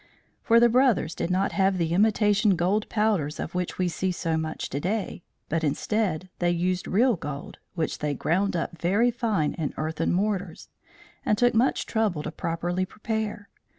[0.41, 4.35] For the brothers did not have the imitation gold powders of which we see so
[4.35, 9.53] much to day; but instead, they used real gold, which they ground up very fine
[9.53, 10.69] in earthen mortars,
[11.23, 13.47] and took much trouble to properly prepare.